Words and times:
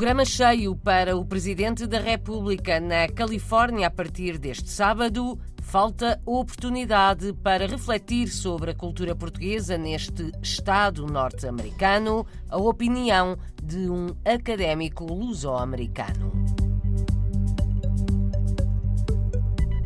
Programa 0.00 0.24
cheio 0.24 0.74
para 0.74 1.14
o 1.14 1.26
Presidente 1.26 1.86
da 1.86 2.00
República 2.00 2.80
na 2.80 3.06
Califórnia 3.06 3.88
a 3.88 3.90
partir 3.90 4.38
deste 4.38 4.70
sábado. 4.70 5.38
Falta 5.60 6.18
oportunidade 6.24 7.34
para 7.34 7.66
refletir 7.66 8.28
sobre 8.28 8.70
a 8.70 8.74
cultura 8.74 9.14
portuguesa 9.14 9.76
neste 9.76 10.32
Estado 10.42 11.04
norte-americano, 11.04 12.26
a 12.48 12.56
opinião 12.56 13.36
de 13.62 13.90
um 13.90 14.06
académico 14.24 15.04
luso-americano. 15.04 16.32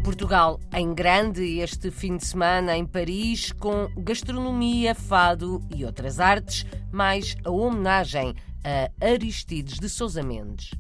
Portugal 0.05 0.61
em 0.73 0.95
grande 0.95 1.59
este 1.59 1.91
fim 1.91 2.17
de 2.17 2.25
semana 2.25 2.77
em 2.77 2.87
Paris 2.87 3.51
com 3.51 3.89
gastronomia, 3.99 4.95
fado 4.95 5.61
e 5.75 5.85
outras 5.85 6.21
artes, 6.21 6.65
mais 6.93 7.35
a 7.45 7.51
homenagem 7.51 8.33
a 8.65 8.91
Aristides 9.05 9.79
de 9.79 9.89
Sousa 9.89 10.23
Mendes. 10.23 10.71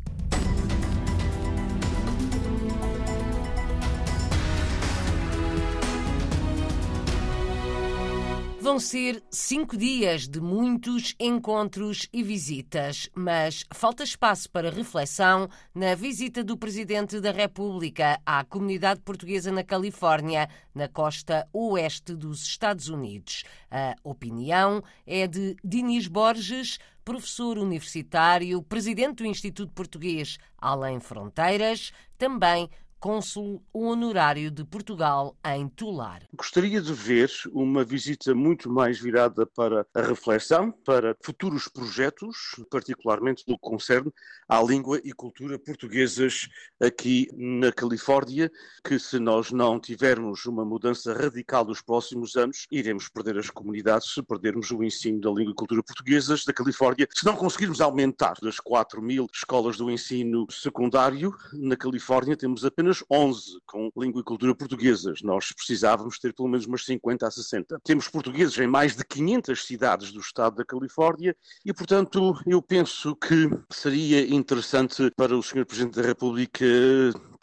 Vão 8.64 8.80
ser 8.80 9.22
cinco 9.30 9.76
dias 9.76 10.26
de 10.26 10.40
muitos 10.40 11.14
encontros 11.20 12.08
e 12.10 12.22
visitas, 12.22 13.10
mas 13.14 13.62
falta 13.70 14.02
espaço 14.02 14.50
para 14.50 14.70
reflexão 14.70 15.50
na 15.74 15.94
visita 15.94 16.42
do 16.42 16.56
Presidente 16.56 17.20
da 17.20 17.30
República 17.30 18.18
à 18.24 18.42
comunidade 18.42 19.02
portuguesa 19.02 19.52
na 19.52 19.62
Califórnia, 19.62 20.48
na 20.74 20.88
costa 20.88 21.46
oeste 21.52 22.14
dos 22.14 22.42
Estados 22.42 22.88
Unidos. 22.88 23.44
A 23.70 23.96
opinião 24.02 24.82
é 25.06 25.26
de 25.26 25.54
Dinis 25.62 26.08
Borges, 26.08 26.78
professor 27.04 27.58
universitário, 27.58 28.62
presidente 28.62 29.16
do 29.16 29.26
Instituto 29.26 29.74
Português 29.74 30.38
Além 30.56 31.00
Fronteiras, 31.00 31.92
também 32.16 32.70
cônsul 33.04 33.62
honorário 33.70 34.50
de 34.50 34.64
Portugal 34.64 35.36
em 35.44 35.68
Tular. 35.68 36.22
Gostaria 36.34 36.80
de 36.80 36.94
ver 36.94 37.30
uma 37.52 37.84
visita 37.84 38.34
muito 38.34 38.70
mais 38.70 38.98
virada 38.98 39.44
para 39.44 39.86
a 39.92 40.00
reflexão, 40.00 40.72
para 40.72 41.14
futuros 41.22 41.68
projetos, 41.68 42.56
particularmente 42.70 43.44
no 43.46 43.56
que 43.56 43.60
concerne 43.60 44.10
à 44.48 44.58
língua 44.62 45.02
e 45.04 45.12
cultura 45.12 45.58
portuguesas 45.58 46.48
aqui 46.80 47.28
na 47.36 47.70
Califórnia, 47.70 48.50
que 48.82 48.98
se 48.98 49.18
nós 49.18 49.52
não 49.52 49.78
tivermos 49.78 50.46
uma 50.46 50.64
mudança 50.64 51.12
radical 51.12 51.66
nos 51.66 51.82
próximos 51.82 52.36
anos, 52.36 52.66
iremos 52.70 53.10
perder 53.10 53.36
as 53.36 53.50
comunidades 53.50 54.14
se 54.14 54.22
perdermos 54.22 54.70
o 54.70 54.82
ensino 54.82 55.20
da 55.20 55.28
língua 55.28 55.52
e 55.52 55.54
cultura 55.54 55.82
portuguesas 55.82 56.42
da 56.42 56.54
Califórnia. 56.54 57.06
Se 57.14 57.26
não 57.26 57.36
conseguirmos 57.36 57.82
aumentar 57.82 58.36
das 58.40 58.58
4 58.58 59.02
mil 59.02 59.26
escolas 59.30 59.76
do 59.76 59.90
ensino 59.90 60.46
secundário 60.50 61.36
na 61.52 61.76
Califórnia, 61.76 62.34
temos 62.34 62.64
apenas 62.64 62.93
apenas 62.94 63.04
11 63.10 63.58
com 63.66 63.90
língua 63.96 64.20
e 64.20 64.24
cultura 64.24 64.54
portuguesas. 64.54 65.22
Nós 65.22 65.52
precisávamos 65.52 66.18
ter 66.18 66.32
pelo 66.32 66.48
menos 66.48 66.66
umas 66.66 66.84
50 66.84 67.26
a 67.26 67.30
60. 67.30 67.80
Temos 67.82 68.08
portugueses 68.08 68.56
em 68.58 68.66
mais 68.66 68.94
de 68.94 69.04
500 69.04 69.64
cidades 69.64 70.12
do 70.12 70.20
estado 70.20 70.56
da 70.56 70.64
Califórnia 70.64 71.34
e, 71.64 71.72
portanto, 71.72 72.38
eu 72.46 72.62
penso 72.62 73.16
que 73.16 73.50
seria 73.70 74.22
interessante 74.32 75.10
para 75.16 75.36
o 75.36 75.42
Sr. 75.42 75.64
Presidente 75.64 75.96
da 75.96 76.06
República 76.06 76.64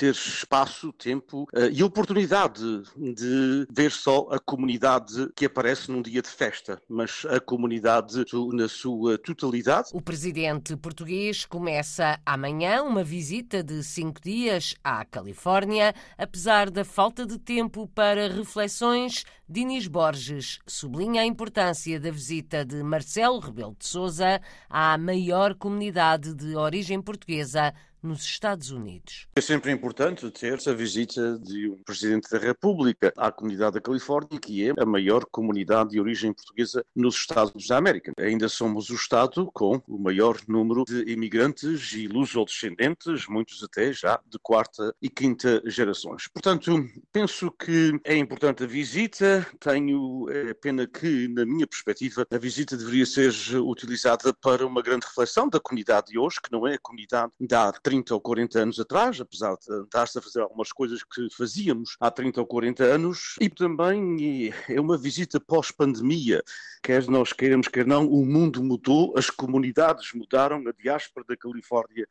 ter 0.01 0.13
espaço, 0.13 0.91
tempo 0.93 1.43
uh, 1.53 1.69
e 1.71 1.83
oportunidade 1.83 2.81
de 2.97 3.67
ver 3.71 3.91
só 3.91 4.29
a 4.31 4.39
comunidade 4.39 5.29
que 5.35 5.45
aparece 5.45 5.91
num 5.91 6.01
dia 6.01 6.23
de 6.23 6.27
festa, 6.27 6.81
mas 6.89 7.23
a 7.29 7.39
comunidade 7.39 8.25
na 8.51 8.67
sua 8.67 9.19
totalidade. 9.19 9.89
O 9.93 10.01
presidente 10.01 10.75
português 10.75 11.45
começa 11.45 12.19
amanhã 12.25 12.81
uma 12.81 13.03
visita 13.03 13.63
de 13.63 13.83
cinco 13.83 14.19
dias 14.19 14.73
à 14.83 15.05
Califórnia, 15.05 15.93
apesar 16.17 16.71
da 16.71 16.83
falta 16.83 17.23
de 17.23 17.37
tempo 17.37 17.87
para 17.87 18.27
reflexões. 18.27 19.23
Dinis 19.47 19.85
Borges 19.85 20.59
sublinha 20.65 21.21
a 21.21 21.25
importância 21.25 21.99
da 21.99 22.09
visita 22.09 22.65
de 22.65 22.81
Marcelo 22.81 23.37
Rebelo 23.37 23.75
de 23.77 23.85
Sousa 23.85 24.41
à 24.69 24.97
maior 24.97 25.53
comunidade 25.53 26.33
de 26.33 26.55
origem 26.55 27.01
portuguesa 27.01 27.73
nos 28.01 28.23
Estados 28.23 28.71
Unidos. 28.71 29.27
É 29.35 29.41
sempre 29.41 29.71
importante 29.71 30.29
ter 30.31 30.59
a 30.67 30.73
visita 30.73 31.37
de 31.39 31.69
um 31.69 31.81
Presidente 31.83 32.29
da 32.29 32.37
República 32.37 33.13
à 33.17 33.31
comunidade 33.31 33.75
da 33.75 33.81
Califórnia, 33.81 34.39
que 34.39 34.67
é 34.67 34.73
a 34.77 34.85
maior 34.85 35.25
comunidade 35.25 35.91
de 35.91 35.99
origem 35.99 36.33
portuguesa 36.33 36.85
nos 36.95 37.15
Estados 37.15 37.67
da 37.67 37.77
América. 37.77 38.13
Ainda 38.17 38.47
somos 38.49 38.89
o 38.89 38.95
Estado 38.95 39.49
com 39.53 39.81
o 39.87 39.97
maior 39.97 40.37
número 40.47 40.83
de 40.85 41.11
imigrantes 41.11 41.93
e 41.93 42.07
luso-descendentes, 42.07 43.27
muitos 43.27 43.63
até 43.63 43.91
já 43.93 44.19
de 44.27 44.39
quarta 44.39 44.95
e 45.01 45.09
quinta 45.09 45.61
gerações. 45.65 46.27
Portanto, 46.27 46.71
penso 47.11 47.51
que 47.51 47.99
é 48.03 48.15
importante 48.15 48.63
a 48.63 48.67
visita. 48.67 49.45
Tenho 49.59 50.29
é 50.29 50.53
pena 50.53 50.87
que, 50.87 51.27
na 51.27 51.45
minha 51.45 51.67
perspectiva, 51.67 52.25
a 52.31 52.37
visita 52.37 52.77
deveria 52.77 53.05
ser 53.05 53.31
utilizada 53.57 54.33
para 54.33 54.65
uma 54.65 54.81
grande 54.81 55.05
reflexão 55.05 55.49
da 55.49 55.59
comunidade 55.59 56.07
de 56.07 56.17
hoje, 56.17 56.37
que 56.41 56.51
não 56.51 56.67
é 56.67 56.75
a 56.75 56.79
comunidade 56.79 57.31
da 57.39 57.71
30 57.91 58.13
ou 58.13 58.21
40 58.21 58.59
anos 58.59 58.79
atrás, 58.79 59.19
apesar 59.19 59.57
de 59.57 59.83
estar-se 59.83 60.17
a 60.17 60.21
fazer 60.21 60.39
algumas 60.39 60.71
coisas 60.71 61.03
que 61.03 61.27
fazíamos 61.35 61.97
há 61.99 62.09
30 62.09 62.39
ou 62.39 62.47
40 62.47 62.85
anos, 62.85 63.35
e 63.41 63.49
também 63.49 64.49
é 64.69 64.79
uma 64.79 64.97
visita 64.97 65.41
pós-pandemia. 65.41 66.41
Quer 66.81 67.05
nós 67.07 67.33
queiramos, 67.33 67.67
quer 67.67 67.85
não, 67.85 68.07
o 68.07 68.25
mundo 68.25 68.63
mudou, 68.63 69.13
as 69.17 69.29
comunidades 69.29 70.13
mudaram, 70.13 70.63
a 70.65 70.71
diáspora 70.71 71.25
da 71.27 71.35
Califórnia 71.35 72.07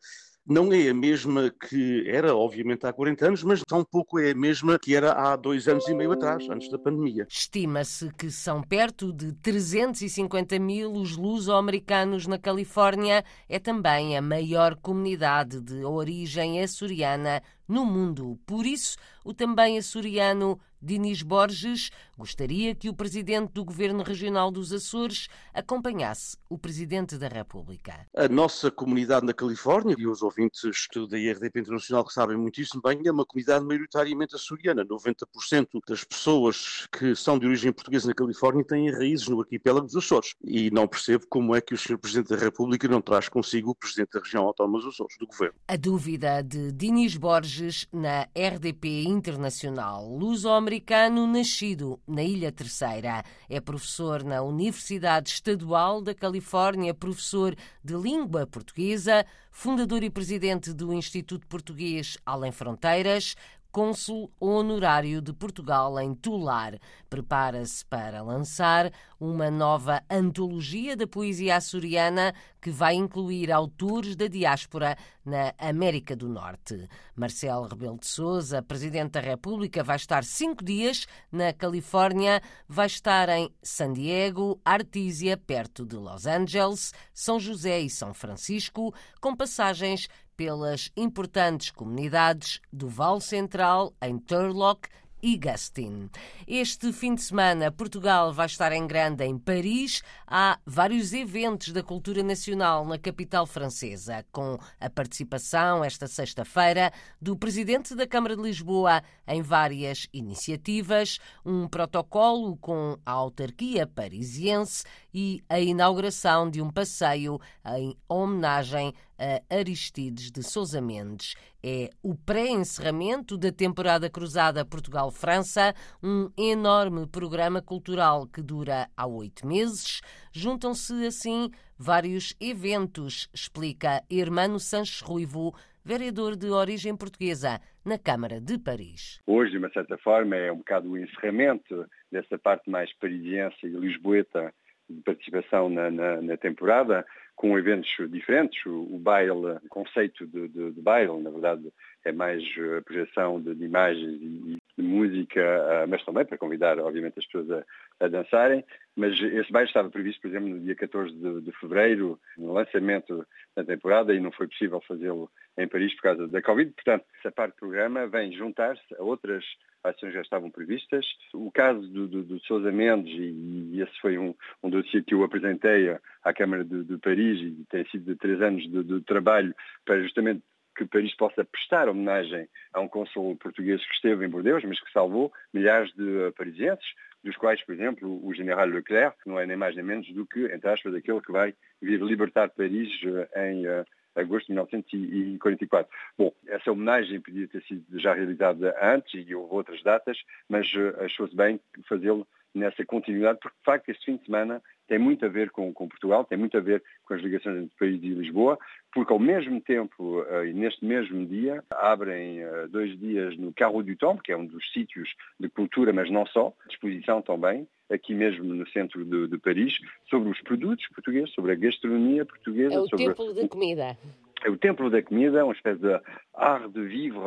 não 0.47 0.73
é 0.73 0.89
a 0.89 0.95
mesma 0.95 1.51
que 1.51 2.09
era, 2.09 2.34
obviamente, 2.34 2.87
há 2.87 2.93
40 2.93 3.27
anos, 3.27 3.43
mas 3.45 3.62
tampouco 3.62 4.19
é 4.19 4.31
a 4.33 4.34
mesma 4.34 4.78
que 4.78 4.95
era 4.95 5.12
há 5.12 5.37
dois 5.37 5.69
anos 5.69 5.87
e 5.89 5.95
meio 5.95 6.12
atrás, 6.12 6.49
antes 6.49 6.71
da 6.71 6.78
pandemia. 6.78 7.27
Estima-se 7.28 8.11
que 8.15 8.31
são 8.31 8.62
perto 8.62 9.12
de 9.12 9.33
350 9.34 10.59
mil 10.59 10.93
os 10.93 11.17
luso-americanos 11.17 12.27
na 12.27 12.39
Califórnia. 12.39 13.25
É 13.49 13.59
também 13.59 14.17
a 14.17 14.23
maior 14.23 14.77
comunidade 14.77 15.61
de 15.61 15.84
origem 15.84 16.61
açoriana 16.61 17.43
no 17.71 17.87
mundo. 17.87 18.39
Por 18.45 18.67
isso, 18.67 18.97
o 19.25 19.33
também 19.33 19.79
açoriano 19.79 20.61
Dinis 20.83 21.23
Borges 21.23 21.91
gostaria 22.17 22.75
que 22.75 22.89
o 22.89 22.95
presidente 22.95 23.53
do 23.53 23.65
Governo 23.65 24.03
Regional 24.03 24.51
dos 24.51 24.73
Açores 24.73 25.29
acompanhasse 25.53 26.39
o 26.49 26.59
presidente 26.59 27.19
da 27.19 27.29
República. 27.29 28.07
A 28.17 28.29
nossa 28.29 28.71
comunidade 28.71 29.27
na 29.27 29.35
Califórnia, 29.35 29.95
e 29.99 30.07
os 30.07 30.23
ouvintes 30.23 30.89
da 31.09 31.19
IRDP 31.19 31.61
Internacional 31.61 32.05
que 32.05 32.13
sabem 32.13 32.37
muitíssimo 32.37 32.81
bem, 32.83 33.01
é 33.05 33.13
uma 33.13 33.27
comunidade 33.27 33.65
maioritariamente 33.65 34.35
açoriana. 34.35 34.85
90% 34.85 35.81
das 35.87 36.03
pessoas 36.03 36.87
que 36.91 37.15
são 37.15 37.39
de 37.39 37.47
origem 37.47 37.73
portuguesa 37.73 38.09
na 38.09 38.15
Califórnia 38.15 38.65
têm 38.65 38.91
raízes 38.91 39.29
no 39.29 39.41
arquipélago 39.41 39.87
dos 39.87 39.97
Açores. 39.97 40.35
E 40.43 40.71
não 40.71 40.89
percebo 40.89 41.27
como 41.29 41.55
é 41.55 41.61
que 41.61 41.75
o 41.75 41.79
Sr. 41.79 41.99
Presidente 41.99 42.31
da 42.31 42.37
República 42.37 42.89
não 42.89 43.03
traz 43.03 43.29
consigo 43.29 43.71
o 43.71 43.75
Presidente 43.75 44.13
da 44.15 44.21
Região 44.21 44.45
Autónoma 44.45 44.79
dos 44.79 44.95
Açores, 44.95 45.17
do 45.19 45.27
Governo. 45.27 45.55
A 45.69 45.77
dúvida 45.77 46.43
de 46.43 46.73
Dinis 46.73 47.17
Borges 47.17 47.59
na 47.93 48.26
RDP 48.34 49.04
Internacional. 49.04 50.06
Luso-americano 50.06 51.26
nascido 51.26 52.00
na 52.06 52.22
Ilha 52.22 52.50
Terceira. 52.50 53.22
É 53.48 53.60
professor 53.60 54.25
na 54.25 54.43
Universidade 54.43 55.31
Estadual 55.31 56.00
da 56.00 56.15
Califórnia, 56.15 56.94
professor 56.94 57.54
de 57.84 57.94
língua 57.94 58.47
portuguesa, 58.47 59.25
fundador 59.50 60.03
e 60.03 60.10
presidente 60.10 60.72
do 60.72 60.93
Instituto 60.93 61.47
Português 61.47 62.16
Além 62.25 62.53
Fronteiras, 62.53 63.34
cônsul 63.71 64.33
honorário 64.41 65.21
de 65.21 65.33
Portugal 65.33 65.98
em 66.01 66.15
Tular. 66.15 66.78
Prepara-se 67.09 67.84
para 67.86 68.22
lançar 68.22 68.92
uma 69.18 69.51
nova 69.51 70.03
antologia 70.10 70.97
da 70.97 71.06
poesia 71.06 71.56
açoriana 71.56 72.34
que 72.60 72.71
vai 72.71 72.95
incluir 72.95 73.51
autores 73.51 74.15
da 74.15 74.27
diáspora 74.27 74.97
na 75.24 75.54
América 75.59 76.15
do 76.15 76.28
Norte. 76.28 76.89
Marcelo 77.15 77.66
Rebelo 77.66 77.98
de 77.98 78.07
Sousa, 78.07 78.62
Presidente 78.62 79.12
da 79.12 79.21
República, 79.21 79.83
vai 79.83 79.97
estar 79.97 80.24
cinco 80.24 80.65
dias 80.65 81.07
na 81.30 81.53
Califórnia, 81.53 82.42
vai 82.68 82.86
estar 82.86 83.28
em 83.28 83.51
San 83.62 83.92
Diego, 83.92 84.60
Artísia, 84.65 85.36
perto 85.36 85.86
de 85.86 85.97
Los 85.97 86.27
Angeles, 86.27 86.92
São 87.12 87.39
José 87.41 87.80
e 87.80 87.91
São 87.91 88.12
Francisco, 88.12 88.95
com 89.21 89.34
passagens 89.34 90.09
pelas 90.36 90.91
importantes 90.97 91.71
comunidades 91.71 92.60
do 92.72 92.89
Val 92.89 93.21
Central, 93.21 93.95
em 94.01 94.18
Turlock 94.18 94.89
e 95.22 95.37
Gustin. 95.37 96.11
Este 96.47 96.93
fim 96.93 97.15
de 97.15 97.22
semana, 97.22 97.71
Portugal 97.71 98.33
vai 98.33 98.47
estar 98.47 98.72
em 98.72 98.87
grande 98.87 99.25
em 99.25 99.39
Paris. 99.39 100.03
Há 100.27 100.59
vários 100.67 101.13
eventos 101.13 101.72
da 101.72 101.83
cultura 101.83 102.22
nacional 102.22 102.84
na 102.84 102.99
capital 102.99 103.47
francesa, 103.47 104.25
com 104.33 104.59
a 104.81 104.91
participação, 104.91 105.84
esta 105.84 106.07
sexta-feira, 106.07 106.93
do 107.21 107.37
presidente 107.37 107.95
da 107.95 108.07
Câmara 108.07 108.37
de 108.37 108.43
Lisboa 108.43 109.03
em 109.27 109.43
várias 109.43 110.09
iniciativas, 110.13 111.19
um 111.45 111.69
protocolo 111.69 112.57
com 112.57 112.99
a 113.05 113.13
autarquia 113.13 113.87
parisiense 113.87 114.84
e 115.12 115.42
a 115.48 115.60
inauguração 115.60 116.51
de 116.51 116.60
um 116.60 116.71
passeio 116.71 117.39
em 117.78 117.97
homenagem 118.09 118.92
a 119.18 119.54
Aristides 119.54 120.30
de 120.30 120.42
Sousa 120.42 120.80
Mendes. 120.80 121.34
É 121.62 121.91
o 122.03 122.15
pré-encerramento 122.15 123.36
da 123.36 123.53
temporada 123.53 124.09
cruzada 124.09 124.65
Portugal-França, 124.65 125.74
um 126.03 126.30
enorme 126.39 127.07
programa 127.07 127.60
cultural 127.60 128.27
que 128.27 128.41
dura 128.41 128.89
há 128.97 129.07
oito 129.07 129.47
meses. 129.47 130.01
Juntam-se 130.33 131.07
assim 131.07 131.51
vários 131.78 132.34
eventos, 132.41 133.28
explica 133.34 134.03
Hermano 134.10 134.59
Sanches 134.59 135.01
Ruivo, 135.01 135.54
vereador 135.84 136.36
de 136.36 136.51
origem 136.51 136.97
portuguesa 136.97 137.60
na 137.84 137.98
Câmara 137.98 138.41
de 138.41 138.59
Paris. 138.59 139.21
Hoje, 139.27 139.53
de 139.53 139.59
uma 139.59 139.71
certa 139.71 139.98
forma, 139.98 140.36
é 140.36 140.53
um 140.53 140.59
bocado 140.59 140.91
o 140.91 140.98
encerramento 140.98 141.86
dessa 142.10 142.39
parte 142.39 142.71
mais 142.71 142.91
parisiense 142.98 143.59
e 143.65 143.68
lisboeta 143.68 144.53
de 144.91 145.01
participação 145.03 145.69
na, 145.69 145.91
na, 145.91 146.21
na 146.21 146.37
temporada, 146.37 147.07
com 147.37 147.59
eventos 147.59 147.91
diferentes. 148.10 148.65
O, 148.66 148.95
o 148.95 148.98
baile, 148.98 149.31
o 149.31 149.69
conceito 149.69 150.27
de, 150.27 150.48
de, 150.48 150.72
de, 150.72 150.81
baile, 150.81 151.22
na 151.22 151.31
verdade, 151.31 151.72
é 152.04 152.13
mais 152.13 152.42
a 152.77 152.83
projeção 152.83 153.41
de, 153.41 153.54
de 153.54 153.65
imagens 153.65 154.21
e, 154.21 154.59
de 154.77 154.84
música, 154.84 155.41
ah, 155.43 155.87
mas 155.87 156.05
também 156.05 156.25
para 156.25 156.39
convidar, 156.39 156.78
obviamente, 156.78 157.19
as 157.19 157.27
pessoas 157.27 157.51
a, 157.51 158.05
a, 158.05 158.09
dançarem. 158.09 158.65
Mas 158.97 159.21
esse 159.21 159.51
baile 159.53 159.69
estava 159.69 159.91
previsto, 159.91 160.21
por 160.21 160.28
exemplo, 160.28 160.49
no 160.49 160.61
dia 160.61 160.75
14 160.75 161.15
de, 161.15 161.41
de 161.43 161.53
fevereiro, 161.53 162.19
no 162.37 162.53
lançamento 162.53 163.27
da 163.57 163.65
temporada, 163.65 164.15
e 164.15 164.21
não 164.21 164.33
foi 164.33 164.49
possível 164.49 164.81
fazê-lo 164.87 165.31
em 165.57 165.69
Paris 165.69 165.95
por 165.95 166.03
causa 166.03 166.28
da 166.28 166.43
Covid. 166.43 166.71
Portanto, 166.72 167.05
essa 167.19 167.31
parte 167.31 167.55
do 167.55 167.61
programa 167.61 168.07
vem 168.07 168.33
juntar-se 168.33 168.95
a 168.99 169.03
outras 169.03 169.45
ações 169.83 170.13
já 170.13 170.21
estavam 170.21 170.51
previstas. 170.51 171.07
O 171.33 171.51
caso 171.51 171.81
do, 171.89 172.07
do, 172.07 172.23
do 172.23 172.41
Sousa 172.41 172.71
Mendes, 172.71 173.13
e, 173.13 173.75
e, 173.75 173.83
esse 173.83 173.99
foi 174.01 174.19
um, 174.19 174.34
um 174.63 174.71
dossiê 174.71 175.03
que 175.03 175.15
eu 175.15 175.25
apresentei 175.25 175.97
à 176.23 176.33
Câmara 176.33 176.65
de, 176.65 176.84
de 176.84 176.99
Paris, 176.99 177.41
e 177.41 177.65
tem 177.71 177.84
sido 177.87 178.05
de 178.05 178.16
três 178.16 178.41
anos 178.41 178.63
de, 178.63 178.83
de 178.83 179.01
trabalho 179.03 179.55
para 179.84 180.03
justamente 180.03 180.43
que 180.80 180.86
Paris 180.86 181.15
possa 181.15 181.44
prestar 181.44 181.88
homenagem 181.88 182.48
a 182.72 182.80
um 182.80 182.88
cônsul 182.88 183.36
português 183.36 183.84
que 183.84 183.94
esteve 183.94 184.24
em 184.24 184.28
Bordeaux, 184.28 184.65
mas 184.66 184.80
que 184.80 184.91
salvou 184.92 185.30
milhares 185.53 185.92
de 185.94 186.03
uh, 186.03 186.32
parisienses, 186.32 186.86
dos 187.22 187.36
quais, 187.36 187.62
por 187.65 187.74
exemplo, 187.74 188.27
o 188.27 188.32
general 188.32 188.66
Leclerc, 188.66 189.16
não 189.27 189.38
é 189.38 189.44
nem 189.47 189.56
mais 189.56 189.77
nem 189.77 189.84
menos 189.84 190.10
do 190.12 190.24
que, 190.24 190.47
entre 190.47 190.71
aspas, 190.71 190.94
aquele 190.94 191.21
que 191.21 191.32
vai 191.32 191.54
vir 191.82 192.00
libertar 192.00 192.48
Paris 192.48 192.88
uh, 193.03 193.38
em 193.38 193.66
uh, 193.66 193.84
agosto 194.16 194.47
de 194.47 194.53
1944. 194.53 195.92
Bom, 196.16 196.32
essa 196.47 196.72
homenagem 196.72 197.21
podia 197.21 197.47
ter 197.47 197.62
sido 197.65 198.00
já 198.00 198.15
realizada 198.15 198.74
antes 198.80 199.12
e 199.28 199.34
houve 199.34 199.54
outras 199.54 199.82
datas, 199.82 200.18
mas 200.48 200.66
achou-se 200.98 201.36
bem 201.36 201.60
fazê-lo 201.86 202.27
nessa 202.55 202.85
continuidade, 202.85 203.39
porque 203.41 203.57
de 203.57 203.65
facto 203.65 203.89
este 203.89 204.05
fim 204.05 204.17
de 204.17 204.25
semana 204.25 204.63
tem 204.89 204.99
muito 204.99 205.25
a 205.25 205.29
ver 205.29 205.51
com, 205.51 205.73
com, 205.73 205.89
Portugal, 205.89 206.25
tem 206.25 206.37
muito 206.37 206.57
a 206.57 206.61
ver 206.61 206.83
com 207.05 207.15
as 207.15 207.23
ligações 207.23 207.63
entre 207.63 207.77
Paris 207.79 208.03
e 208.03 208.09
Lisboa, 208.09 208.59
porque 208.93 209.13
ao 209.13 209.21
mesmo 209.21 209.61
tempo 209.61 210.21
uh, 210.23 210.45
e 210.45 210.53
neste 210.53 210.85
mesmo 210.85 211.25
dia 211.27 211.63
abrem 211.71 212.45
uh, 212.45 212.69
dois 212.69 212.99
dias 212.99 213.37
no 213.37 213.53
Carro 213.53 213.85
du 213.85 213.97
Temple, 213.97 214.23
que 214.25 214.33
é 214.33 214.37
um 214.37 214.47
dos 214.47 214.73
sítios 214.73 215.09
de 215.39 215.49
cultura, 215.49 215.93
mas 215.93 216.11
não 216.11 216.27
só, 216.27 216.53
exposição 216.69 217.23
também, 217.23 217.69
aqui 217.89 218.15
mesmo 218.15 218.53
no 218.53 218.69
centro 218.71 219.05
de, 219.05 219.29
de 219.29 219.39
Paris, 219.39 219.75
sobre 220.09 220.29
os 220.29 220.41
produtos 220.41 220.87
portugueses, 220.89 221.33
sobre 221.35 221.53
a 221.53 221.57
gastronomia 221.57 222.25
portuguesa. 222.25 222.75
É 222.75 222.81
o 222.81 222.89
sobre... 222.89 223.07
templo 223.07 223.35
da 223.35 223.49
comida. 223.49 223.97
É 224.43 224.51
o 224.51 224.57
templo 224.57 224.91
da 224.91 225.03
comida, 225.03 225.45
uma 225.45 225.55
espécie 225.55 225.81
de 225.81 226.01
art 226.35 226.69
de 226.73 226.83
vivre, 226.83 227.21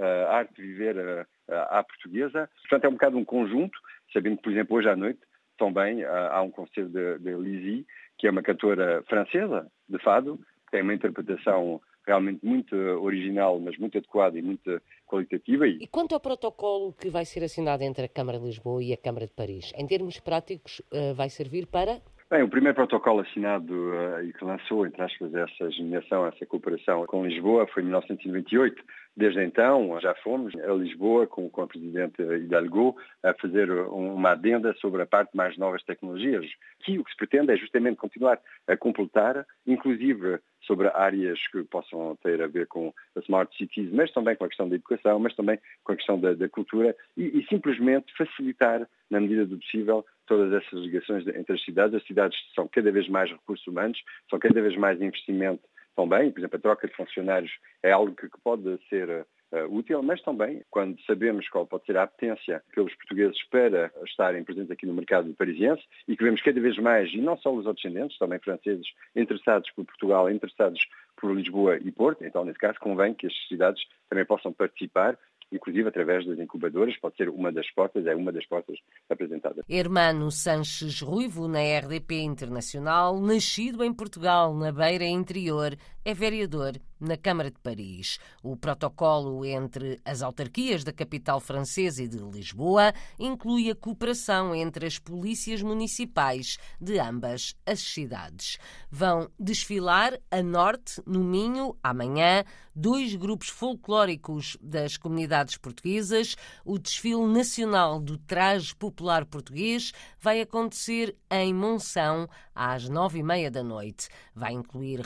uh, 0.00 0.28
arte 0.30 0.54
de 0.54 0.62
viver 0.62 1.26
à 1.48 1.84
portuguesa. 1.84 2.48
Portanto, 2.62 2.84
é 2.84 2.88
um 2.88 2.92
bocado 2.92 3.18
um 3.18 3.24
conjunto, 3.24 3.78
sabendo 4.12 4.36
que, 4.36 4.42
por 4.42 4.52
exemplo, 4.52 4.76
hoje 4.76 4.88
à 4.88 4.96
noite 4.96 5.20
também 5.58 6.02
há 6.04 6.40
um 6.40 6.50
concerto 6.50 6.90
de, 6.90 7.18
de 7.18 7.34
Lizzie, 7.36 7.86
que 8.18 8.26
é 8.26 8.30
uma 8.30 8.42
cantora 8.42 9.02
francesa 9.08 9.70
de 9.88 9.98
fado, 9.98 10.38
que 10.64 10.70
tem 10.70 10.82
uma 10.82 10.94
interpretação 10.94 11.80
realmente 12.06 12.44
muito 12.44 12.74
original, 12.74 13.60
mas 13.60 13.76
muito 13.78 13.98
adequada 13.98 14.38
e 14.38 14.42
muito 14.42 14.80
qualitativa. 15.06 15.66
E 15.66 15.86
quanto 15.86 16.14
ao 16.14 16.20
protocolo 16.20 16.92
que 16.92 17.08
vai 17.08 17.24
ser 17.24 17.44
assinado 17.44 17.82
entre 17.82 18.04
a 18.04 18.08
Câmara 18.08 18.38
de 18.38 18.46
Lisboa 18.46 18.82
e 18.82 18.92
a 18.92 18.96
Câmara 18.96 19.26
de 19.26 19.32
Paris, 19.32 19.72
em 19.76 19.86
termos 19.86 20.18
práticos, 20.18 20.82
eh, 20.92 21.12
vai 21.12 21.28
servir 21.28 21.66
para 21.66 22.00
Bem, 22.30 22.44
o 22.44 22.48
primeiro 22.48 22.76
protocolo 22.76 23.22
assinado 23.22 23.74
uh, 23.74 24.22
e 24.22 24.32
que 24.32 24.44
lançou, 24.44 24.86
entre 24.86 25.02
aspas, 25.02 25.34
essa 25.34 25.68
geniação, 25.72 26.24
essa 26.24 26.46
cooperação 26.46 27.04
com 27.04 27.26
Lisboa 27.26 27.66
foi 27.66 27.82
em 27.82 27.86
1998. 27.86 28.84
Desde 29.16 29.42
então, 29.42 29.98
já 30.00 30.14
fomos 30.14 30.54
a 30.54 30.72
Lisboa 30.72 31.26
com, 31.26 31.50
com 31.50 31.62
a 31.62 31.66
Presidente 31.66 32.22
Hidalgo 32.22 32.96
a 33.24 33.34
fazer 33.34 33.68
uma 33.68 34.30
adenda 34.30 34.72
sobre 34.74 35.02
a 35.02 35.06
parte 35.06 35.36
mais 35.36 35.58
novas 35.58 35.82
tecnologias, 35.82 36.46
que 36.84 37.00
o 37.00 37.04
que 37.04 37.10
se 37.10 37.16
pretende 37.16 37.52
é 37.52 37.56
justamente 37.56 37.96
continuar 37.96 38.38
a 38.68 38.76
completar, 38.76 39.44
inclusive 39.66 40.38
sobre 40.62 40.86
áreas 40.88 41.44
que 41.48 41.64
possam 41.64 42.16
ter 42.22 42.40
a 42.40 42.46
ver 42.46 42.68
com 42.68 42.94
a 43.16 43.20
smart 43.20 43.52
cities, 43.56 43.90
mas 43.90 44.12
também 44.12 44.36
com 44.36 44.44
a 44.44 44.48
questão 44.48 44.68
da 44.68 44.76
educação, 44.76 45.18
mas 45.18 45.34
também 45.34 45.58
com 45.82 45.92
a 45.92 45.96
questão 45.96 46.20
da, 46.20 46.32
da 46.32 46.48
cultura 46.48 46.94
e, 47.16 47.40
e 47.40 47.46
simplesmente 47.48 48.16
facilitar, 48.16 48.86
na 49.10 49.20
medida 49.20 49.44
do 49.44 49.58
possível, 49.58 50.06
todas 50.30 50.52
essas 50.52 50.78
ligações 50.78 51.26
entre 51.26 51.54
as 51.54 51.64
cidades. 51.64 51.92
As 51.92 52.06
cidades 52.06 52.38
são 52.54 52.68
cada 52.68 52.92
vez 52.92 53.08
mais 53.08 53.28
recursos 53.28 53.66
humanos, 53.66 54.00
são 54.30 54.38
cada 54.38 54.62
vez 54.62 54.76
mais 54.76 55.02
investimento 55.02 55.64
também. 55.96 56.30
Por 56.30 56.38
exemplo, 56.38 56.56
a 56.56 56.62
troca 56.62 56.86
de 56.86 56.94
funcionários 56.94 57.50
é 57.82 57.90
algo 57.90 58.14
que, 58.14 58.28
pode 58.44 58.78
ser 58.88 59.08
uh, 59.10 59.76
útil, 59.76 60.00
mas 60.04 60.22
também 60.22 60.62
quando 60.70 61.00
sabemos 61.02 61.48
qual 61.48 61.66
pode 61.66 61.84
ser 61.84 61.96
a 61.96 62.04
apetência 62.04 62.62
pelos 62.72 62.94
portugueses 62.94 63.42
para 63.50 63.90
estarem 64.06 64.44
presentes 64.44 64.70
aqui 64.70 64.86
no 64.86 64.94
mercado 64.94 65.34
parisiense 65.34 65.82
e 66.06 66.16
que 66.16 66.22
vemos 66.22 66.40
cada 66.42 66.60
vez 66.60 66.78
mais, 66.78 67.12
e 67.12 67.20
não 67.20 67.36
só 67.36 67.52
os 67.52 67.64
descendentes, 67.74 68.16
também 68.16 68.38
franceses, 68.38 68.86
interessados 69.16 69.68
por 69.72 69.84
Portugal, 69.84 70.30
interessados 70.30 70.80
por 71.16 71.34
Lisboa 71.34 71.76
e 71.76 71.90
Porto, 71.90 72.24
então 72.24 72.44
nesse 72.44 72.58
caso 72.60 72.78
convém 72.78 73.14
que 73.14 73.26
as 73.26 73.48
cidades 73.48 73.82
também 74.08 74.24
possam 74.24 74.52
participar 74.52 75.18
inclusive 75.52 75.88
através 75.88 76.26
das 76.26 76.38
incubadoras, 76.38 76.96
pode 76.98 77.16
ser 77.16 77.28
uma 77.28 77.52
das 77.52 77.68
portas, 77.70 78.06
é 78.06 78.14
uma 78.14 78.32
das 78.32 78.46
portas 78.46 78.78
apresentadas. 79.08 79.64
Hermano 79.68 80.30
Sanches 80.30 81.00
Ruivo, 81.00 81.48
na 81.48 81.60
RDP 81.60 82.20
Internacional, 82.20 83.20
nascido 83.20 83.82
em 83.84 83.92
Portugal, 83.92 84.54
na 84.54 84.72
Beira 84.72 85.04
Interior, 85.04 85.76
é 86.04 86.14
vereador 86.14 86.80
na 87.00 87.16
Câmara 87.16 87.50
de 87.50 87.58
Paris. 87.58 88.18
O 88.42 88.56
protocolo 88.56 89.44
entre 89.44 89.98
as 90.04 90.20
autarquias 90.22 90.84
da 90.84 90.92
capital 90.92 91.40
francesa 91.40 92.02
e 92.02 92.08
de 92.08 92.18
Lisboa 92.18 92.92
inclui 93.18 93.70
a 93.70 93.74
cooperação 93.74 94.54
entre 94.54 94.86
as 94.86 94.98
polícias 94.98 95.62
municipais 95.62 96.58
de 96.80 96.98
ambas 96.98 97.54
as 97.64 97.80
cidades. 97.80 98.58
Vão 98.90 99.30
desfilar 99.38 100.18
a 100.30 100.42
norte, 100.42 101.00
no 101.06 101.24
Minho, 101.24 101.74
amanhã, 101.82 102.44
dois 102.74 103.14
grupos 103.14 103.48
folclóricos 103.48 104.56
das 104.60 104.96
comunidades 104.96 105.56
portuguesas. 105.56 106.36
O 106.64 106.78
desfile 106.78 107.26
nacional 107.26 107.98
do 107.98 108.18
traje 108.18 108.74
popular 108.74 109.24
português 109.24 109.92
vai 110.20 110.40
acontecer 110.40 111.16
em 111.30 111.54
Monção 111.54 112.28
às 112.54 112.88
nove 112.88 113.20
e 113.20 113.22
meia 113.22 113.50
da 113.50 113.62
noite. 113.62 114.08
Vai 114.34 114.52
incluir 114.52 115.00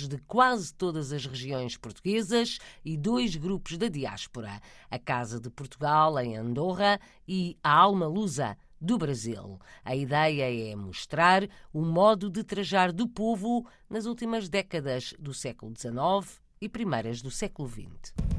de 0.00 0.18
quase 0.18 0.72
todas 0.74 1.12
as 1.12 1.24
regiões 1.24 1.76
portuguesas 1.76 2.58
e 2.84 2.96
dois 2.96 3.34
grupos 3.36 3.78
da 3.78 3.88
diáspora, 3.88 4.60
a 4.90 4.98
Casa 4.98 5.40
de 5.40 5.48
Portugal 5.50 6.18
em 6.18 6.36
Andorra 6.36 7.00
e 7.26 7.56
a 7.62 7.72
Alma 7.72 8.06
Lusa 8.06 8.56
do 8.80 8.98
Brasil. 8.98 9.58
A 9.84 9.96
ideia 9.96 10.72
é 10.72 10.76
mostrar 10.76 11.48
o 11.72 11.80
modo 11.82 12.28
de 12.28 12.44
trajar 12.44 12.92
do 12.92 13.08
povo 13.08 13.66
nas 13.88 14.06
últimas 14.06 14.48
décadas 14.48 15.14
do 15.18 15.32
século 15.32 15.72
XIX 15.76 16.40
e 16.60 16.68
primeiras 16.68 17.22
do 17.22 17.30
século 17.30 17.68
XX. 17.68 18.35